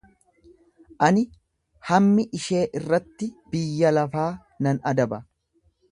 [1.07, 1.23] Ani
[1.89, 4.29] hammi ishee irratti biyya lafaa
[4.69, 5.25] nan adaba.